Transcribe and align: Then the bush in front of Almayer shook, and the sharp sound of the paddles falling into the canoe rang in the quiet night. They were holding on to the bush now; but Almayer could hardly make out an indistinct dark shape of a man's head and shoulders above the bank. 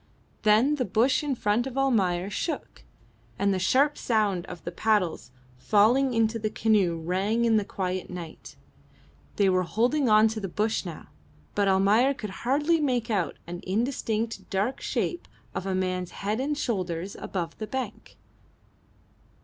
Then 0.41 0.77
the 0.77 0.83
bush 0.85 1.23
in 1.23 1.35
front 1.35 1.67
of 1.67 1.77
Almayer 1.77 2.31
shook, 2.31 2.83
and 3.37 3.53
the 3.53 3.59
sharp 3.59 3.99
sound 3.99 4.47
of 4.47 4.63
the 4.63 4.71
paddles 4.71 5.29
falling 5.59 6.15
into 6.15 6.39
the 6.39 6.49
canoe 6.49 6.97
rang 6.99 7.45
in 7.45 7.57
the 7.57 7.63
quiet 7.63 8.09
night. 8.09 8.55
They 9.35 9.47
were 9.47 9.61
holding 9.61 10.09
on 10.09 10.27
to 10.29 10.39
the 10.39 10.49
bush 10.49 10.85
now; 10.85 11.09
but 11.53 11.67
Almayer 11.67 12.15
could 12.15 12.31
hardly 12.31 12.79
make 12.79 13.11
out 13.11 13.37
an 13.45 13.61
indistinct 13.63 14.49
dark 14.49 14.81
shape 14.81 15.27
of 15.53 15.67
a 15.67 15.75
man's 15.75 16.09
head 16.25 16.39
and 16.39 16.57
shoulders 16.57 17.15
above 17.17 17.55
the 17.59 17.67
bank. 17.67 18.17